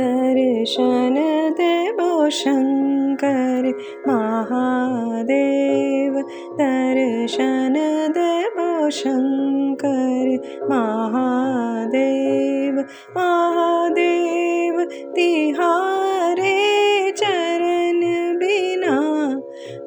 दर्शन 0.00 1.14
देवो 1.52 2.30
शङ्कर 2.30 3.74
महादेव 4.08 6.24
दर्शन 6.54 7.74
देवो 8.10 8.90
शङ्कर 8.90 10.38
महादेव 10.70 12.84
महादेव 13.16 14.88
तिहारे 15.14 17.10
चरण 17.10 18.38
बिना। 18.38 18.96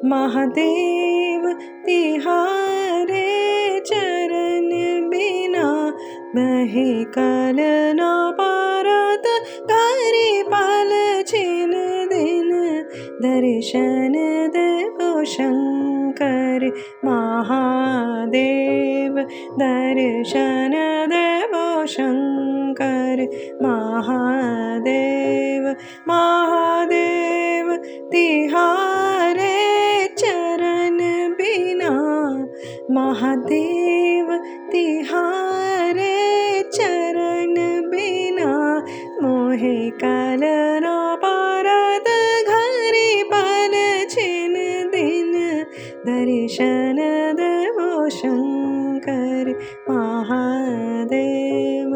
महादेव 0.04 1.56
तिहारे 1.86 3.80
चरण 3.80 5.08
बिना। 5.08 5.96
बहे 6.36 7.04
कल 7.04 7.56
ना 7.96 8.34
घरे 9.70 10.42
पाल 10.42 10.90
छिन 11.28 11.72
दिन 12.12 12.50
दर्शन 13.22 14.14
शङ्कर 15.28 16.64
महादेव। 17.04 19.14
दर्शन 19.60 20.72
देवो 21.12 21.86
शङ्कर 21.86 23.22
महादेव 23.62 25.68
महादेव 26.08 27.74
तिहारे 28.12 29.56
चरण 30.18 30.98
बिना 31.40 31.92
महादेव 32.90 33.87
दर्शन 46.58 46.98
देवो 47.38 48.08
शङ्कर 48.10 49.50
महादेव। 49.90 51.92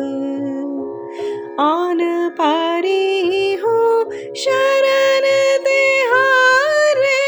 आन 1.60 2.00
पारी 2.38 3.55
हो 3.55 3.78
शरण 4.42 5.24
तिहारे 5.66 7.20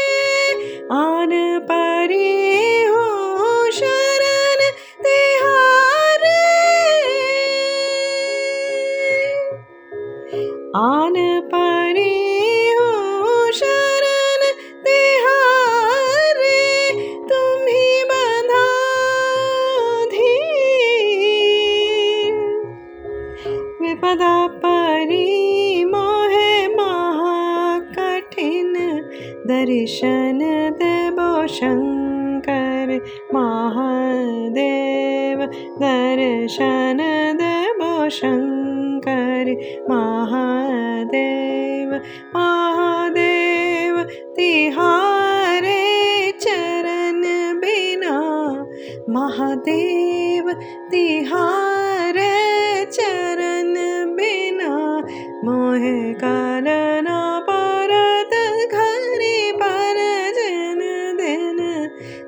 आन 0.91 1.33
विपदा 24.15 24.47
परी 24.47 25.85
मोहे 25.85 26.67
महाकठिन। 26.67 28.73
दर्शन 29.47 30.39
देवो 30.83 31.47
शङ्कर 31.47 33.01
महादेव। 33.33 35.49
दर्शन 35.81 36.97
देवो 37.41 38.09
शङ्कर 38.09 39.55
महादेव। 39.89 42.01
महादेव, 42.35 44.05
तिहारे 44.35 46.31
चरण 46.31 47.59
बिना। 47.59 48.15
महादेव, 49.09 50.55
तिहारे 50.91 52.85
चरण 52.85 53.54
बिना 54.25 54.73
मोहे 55.45 55.97
कालना 56.13 57.17
पारत, 57.49 58.33
घरे 58.73 59.51
पार 59.51 59.97
जन 60.37 60.81
दिन 61.19 61.59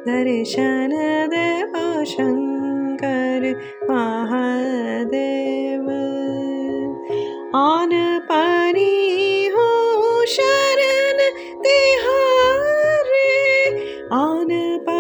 दर्शन 0.08 0.94
देव 1.34 1.74
शङ्कर 2.12 3.48
महादेव। 3.90 5.88
आन 7.56 7.94
परी 8.30 9.48
हो 9.48 9.70
शरण 10.36 11.18
तिहारे 11.64 13.34
आन 14.22 14.52
परी 14.88 14.97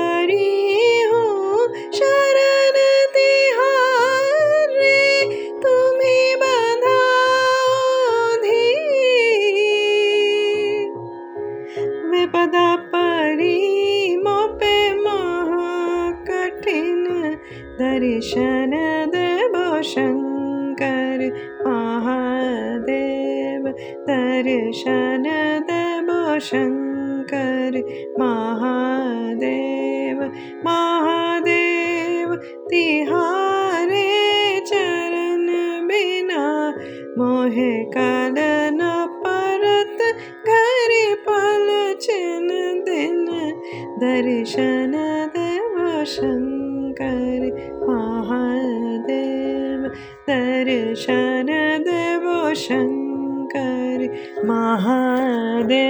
देवो 18.20 19.66
शङ्कर 19.90 21.20
महादेव 21.68 23.68
दर्शन 24.08 25.26
देवो 25.70 26.40
शङ्कर 26.48 27.78
महादेव 28.20 30.22
महादेव 30.66 32.36
तिहारे 32.72 34.10
चरण 34.72 35.48
बिना 35.88 36.44
मोहे 37.18 37.72
कालन 37.98 38.82
परत 39.26 40.02
घरे 40.50 41.06
पल 41.28 41.68
छिन 42.02 42.50
दिन 42.90 43.26
दर्शन 44.04 44.94
देव 45.38 45.78
शङ्कर 46.16 47.37
शन 50.66 51.50
देवो 51.88 52.54
शङ्करि 52.54 54.10
महादे 54.46 55.86